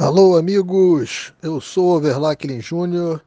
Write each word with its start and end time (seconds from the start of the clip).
Alô, 0.00 0.36
amigos. 0.36 1.32
Eu 1.42 1.60
sou 1.60 1.96
Overlacklin 1.96 2.60
Júnior 2.60 3.20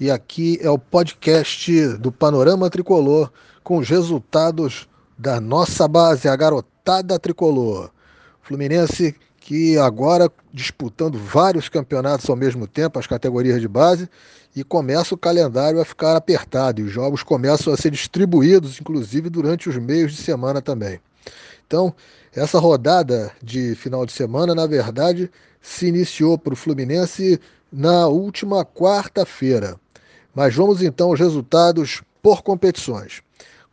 e 0.00 0.10
aqui 0.10 0.58
é 0.60 0.68
o 0.68 0.76
podcast 0.76 1.96
do 1.98 2.10
Panorama 2.10 2.68
Tricolor 2.68 3.30
com 3.62 3.78
os 3.78 3.88
resultados 3.88 4.88
da 5.16 5.40
nossa 5.40 5.86
base, 5.86 6.28
a 6.28 6.34
garotada 6.34 7.20
tricolor. 7.20 7.92
Fluminense 8.42 9.14
que 9.38 9.78
agora 9.78 10.28
disputando 10.52 11.16
vários 11.16 11.68
campeonatos 11.68 12.28
ao 12.28 12.34
mesmo 12.34 12.66
tempo, 12.66 12.98
as 12.98 13.06
categorias 13.06 13.60
de 13.60 13.68
base, 13.68 14.10
e 14.56 14.64
começa 14.64 15.14
o 15.14 15.18
calendário 15.18 15.80
a 15.80 15.84
ficar 15.84 16.16
apertado 16.16 16.80
e 16.80 16.84
os 16.84 16.90
jogos 16.90 17.22
começam 17.22 17.72
a 17.72 17.76
ser 17.76 17.92
distribuídos, 17.92 18.80
inclusive 18.80 19.30
durante 19.30 19.68
os 19.68 19.76
meios 19.76 20.16
de 20.16 20.20
semana 20.20 20.60
também. 20.60 20.98
Então, 21.64 21.94
essa 22.38 22.58
rodada 22.58 23.32
de 23.42 23.74
final 23.74 24.06
de 24.06 24.12
semana, 24.12 24.54
na 24.54 24.66
verdade, 24.66 25.30
se 25.60 25.86
iniciou 25.86 26.38
para 26.38 26.52
o 26.52 26.56
Fluminense 26.56 27.40
na 27.72 28.06
última 28.06 28.64
quarta-feira. 28.64 29.78
Mas 30.34 30.54
vamos 30.54 30.82
então 30.82 31.08
aos 31.08 31.18
resultados 31.18 32.02
por 32.22 32.42
competições. 32.42 33.22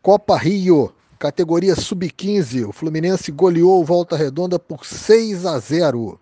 Copa 0.01 0.35
Rio, 0.37 0.93
categoria 1.19 1.75
sub-15, 1.75 2.67
o 2.67 2.71
Fluminense 2.71 3.31
goleou 3.31 3.83
Volta 3.85 4.17
Redonda 4.17 4.57
por 4.57 4.85
6 4.85 5.45
a 5.45 5.59
0. 5.59 6.19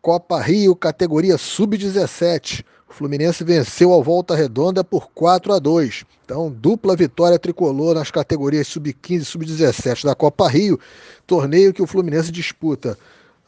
Copa 0.00 0.40
Rio, 0.40 0.76
categoria 0.76 1.36
sub-17, 1.36 2.64
o 2.88 2.92
Fluminense 2.92 3.42
venceu 3.42 3.92
a 3.92 4.02
Volta 4.02 4.34
Redonda 4.34 4.84
por 4.84 5.10
4 5.10 5.52
a 5.52 5.58
2. 5.58 6.04
Então, 6.24 6.50
dupla 6.50 6.96
vitória 6.96 7.38
tricolor 7.38 7.94
nas 7.94 8.10
categorias 8.10 8.68
sub-15 8.68 9.20
e 9.20 9.24
sub-17 9.24 10.04
da 10.04 10.14
Copa 10.14 10.48
Rio, 10.48 10.78
torneio 11.26 11.72
que 11.72 11.82
o 11.82 11.86
Fluminense 11.86 12.30
disputa 12.30 12.96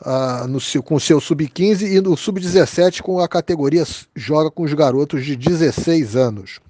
ah, 0.00 0.46
no 0.48 0.60
seu, 0.60 0.82
com 0.82 0.96
o 0.96 1.00
seu 1.00 1.20
sub-15 1.20 1.82
e 1.82 2.00
no 2.00 2.16
sub-17 2.16 3.00
com 3.00 3.20
a 3.20 3.28
categoria 3.28 3.84
joga 4.14 4.50
com 4.50 4.64
os 4.64 4.72
garotos 4.74 5.24
de 5.24 5.36
16 5.36 6.16
anos. 6.16 6.60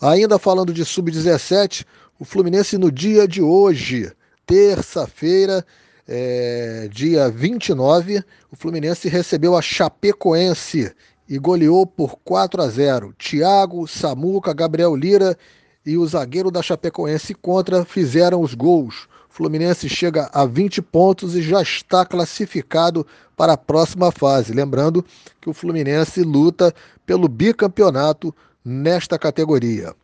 Ainda 0.00 0.38
falando 0.38 0.72
de 0.72 0.84
sub-17, 0.84 1.84
o 2.18 2.24
Fluminense 2.24 2.78
no 2.78 2.90
dia 2.90 3.28
de 3.28 3.42
hoje, 3.42 4.10
terça-feira, 4.46 5.64
é, 6.08 6.88
dia 6.90 7.28
29, 7.28 8.24
o 8.50 8.56
Fluminense 8.56 9.08
recebeu 9.08 9.56
a 9.56 9.62
Chapecoense 9.62 10.92
e 11.30 11.38
goleou 11.38 11.86
por 11.86 12.18
4 12.24 12.60
a 12.60 12.68
0. 12.68 13.14
Thiago, 13.16 13.86
Samuca, 13.86 14.52
Gabriel 14.52 14.96
Lira 14.96 15.38
e 15.86 15.96
o 15.96 16.04
zagueiro 16.04 16.50
da 16.50 16.60
Chapecoense 16.60 17.34
contra 17.34 17.84
fizeram 17.84 18.42
os 18.42 18.52
gols. 18.52 19.06
O 19.30 19.32
Fluminense 19.32 19.88
chega 19.88 20.28
a 20.32 20.44
20 20.44 20.82
pontos 20.82 21.36
e 21.36 21.40
já 21.40 21.62
está 21.62 22.04
classificado 22.04 23.06
para 23.36 23.52
a 23.52 23.56
próxima 23.56 24.10
fase. 24.10 24.52
Lembrando 24.52 25.06
que 25.40 25.48
o 25.48 25.54
Fluminense 25.54 26.20
luta 26.24 26.74
pelo 27.06 27.28
bicampeonato 27.28 28.34
nesta 28.64 29.16
categoria. 29.16 29.94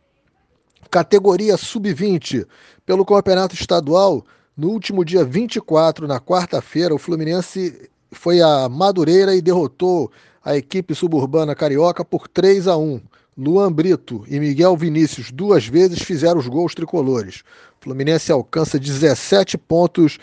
Categoria 0.89 1.57
sub-20, 1.57 2.47
pelo 2.85 3.05
Campeonato 3.05 3.53
Estadual, 3.53 4.25
no 4.55 4.69
último 4.69 5.03
dia 5.03 5.25
24, 5.25 6.07
na 6.07 6.21
quarta-feira, 6.21 6.95
o 6.95 6.97
Fluminense 6.97 7.89
foi 8.11 8.41
a 8.41 8.67
Madureira 8.69 9.35
e 9.35 9.41
derrotou 9.41 10.11
a 10.43 10.55
equipe 10.55 10.95
suburbana 10.95 11.55
carioca 11.55 12.05
por 12.05 12.27
3 12.27 12.67
a 12.67 12.77
1. 12.77 13.01
Luan 13.37 13.71
Brito 13.71 14.23
e 14.27 14.39
Miguel 14.39 14.75
Vinícius 14.75 15.31
duas 15.31 15.67
vezes 15.67 16.01
fizeram 16.01 16.39
os 16.39 16.47
gols 16.47 16.73
tricolores. 16.73 17.43
O 17.79 17.83
Fluminense 17.83 18.31
alcança 18.31 18.79
17 18.79 19.57
pontos 19.57 20.17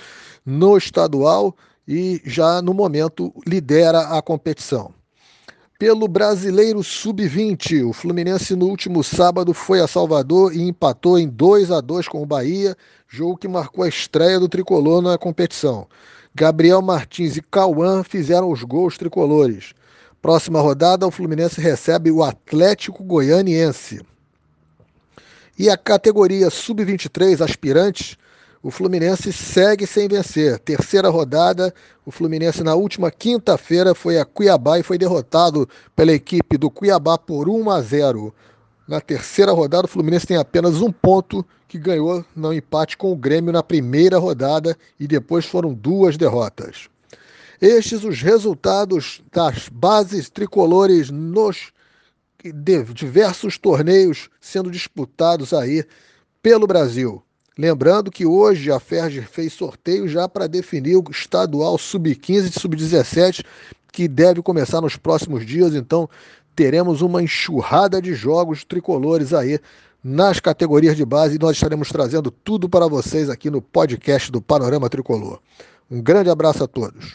no 0.44 0.76
estadual 0.76 1.54
e 1.86 2.20
já 2.24 2.60
no 2.60 2.74
momento 2.74 3.32
lidera 3.46 4.00
a 4.16 4.20
competição. 4.20 4.92
Pelo 5.78 6.08
Brasileiro 6.08 6.82
Sub-20, 6.82 7.88
o 7.88 7.92
Fluminense 7.92 8.54
no 8.56 8.66
último 8.66 9.04
sábado 9.04 9.52
foi 9.52 9.80
a 9.80 9.86
Salvador 9.86 10.54
e 10.54 10.62
empatou 10.62 11.18
em 11.18 11.28
2 11.28 11.70
a 11.70 11.80
2 11.80 12.08
com 12.08 12.22
o 12.22 12.26
Bahia, 12.26 12.76
jogo 13.08 13.36
que 13.36 13.46
marcou 13.48 13.84
a 13.84 13.88
estreia 13.88 14.40
do 14.40 14.48
tricolor 14.48 15.02
na 15.02 15.18
competição. 15.18 15.86
Gabriel 16.36 16.82
Martins 16.82 17.36
e 17.36 17.42
Cauã 17.42 18.02
fizeram 18.02 18.50
os 18.50 18.64
gols 18.64 18.98
tricolores. 18.98 19.72
Próxima 20.20 20.60
rodada, 20.60 21.06
o 21.06 21.10
Fluminense 21.10 21.60
recebe 21.60 22.10
o 22.10 22.24
Atlético 22.24 23.04
Goianiense. 23.04 24.00
E 25.56 25.70
a 25.70 25.76
categoria 25.76 26.50
Sub-23 26.50 27.40
aspirantes, 27.40 28.16
o 28.60 28.68
Fluminense 28.68 29.32
segue 29.32 29.86
sem 29.86 30.08
vencer. 30.08 30.58
Terceira 30.58 31.08
rodada, 31.08 31.72
o 32.04 32.10
Fluminense 32.10 32.64
na 32.64 32.74
última 32.74 33.12
quinta-feira 33.12 33.94
foi 33.94 34.18
a 34.18 34.24
Cuiabá 34.24 34.80
e 34.80 34.82
foi 34.82 34.98
derrotado 34.98 35.68
pela 35.94 36.12
equipe 36.12 36.58
do 36.58 36.68
Cuiabá 36.68 37.16
por 37.16 37.48
1 37.48 37.70
a 37.70 37.80
0. 37.80 38.34
Na 38.86 39.00
terceira 39.00 39.52
rodada, 39.52 39.86
o 39.86 39.88
Fluminense 39.88 40.26
tem 40.26 40.36
apenas 40.36 40.80
um 40.80 40.92
ponto 40.92 41.44
que 41.66 41.78
ganhou 41.78 42.24
no 42.36 42.52
empate 42.52 42.96
com 42.96 43.10
o 43.10 43.16
Grêmio 43.16 43.52
na 43.52 43.62
primeira 43.62 44.18
rodada 44.18 44.76
e 45.00 45.06
depois 45.06 45.46
foram 45.46 45.72
duas 45.72 46.16
derrotas. 46.16 46.88
Estes 47.60 48.04
os 48.04 48.20
resultados 48.20 49.22
das 49.32 49.68
bases 49.68 50.28
tricolores 50.28 51.10
nos 51.10 51.72
diversos 52.92 53.56
torneios 53.56 54.28
sendo 54.38 54.70
disputados 54.70 55.54
aí 55.54 55.82
pelo 56.42 56.66
Brasil. 56.66 57.22
Lembrando 57.56 58.10
que 58.10 58.26
hoje 58.26 58.70
a 58.70 58.78
Ferg 58.78 59.22
fez 59.22 59.52
sorteio 59.52 60.06
já 60.08 60.28
para 60.28 60.46
definir 60.46 60.96
o 60.96 61.04
estadual 61.10 61.78
sub-15 61.78 62.50
e 62.50 62.60
sub-17, 62.60 63.44
que 63.92 64.08
deve 64.08 64.42
começar 64.42 64.80
nos 64.80 64.96
próximos 64.96 65.46
dias. 65.46 65.74
Então, 65.74 66.10
teremos 66.54 67.02
uma 67.02 67.22
enxurrada 67.22 68.00
de 68.00 68.14
jogos 68.14 68.64
tricolores 68.64 69.32
aí 69.32 69.58
nas 70.02 70.38
categorias 70.38 70.96
de 70.96 71.04
base 71.04 71.36
e 71.36 71.38
nós 71.38 71.56
estaremos 71.56 71.88
trazendo 71.88 72.30
tudo 72.30 72.68
para 72.68 72.86
vocês 72.86 73.30
aqui 73.30 73.50
no 73.50 73.62
podcast 73.62 74.30
do 74.30 74.40
Panorama 74.40 74.88
Tricolor. 74.88 75.40
Um 75.90 76.02
grande 76.02 76.30
abraço 76.30 76.62
a 76.62 76.66
todos. 76.66 77.14